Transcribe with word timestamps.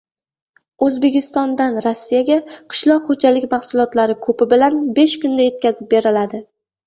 O‘zbekistondan 0.85 1.75
Rossiyaga 1.85 2.37
qishloq 2.75 3.05
xo‘jaligi 3.11 3.49
mahsulotlari 3.53 4.17
ko‘pi 4.25 4.49
bilan 4.55 4.81
besh 5.01 5.17
kunda 5.27 5.47
yetkazib 5.51 5.93
beriladi 5.95 6.43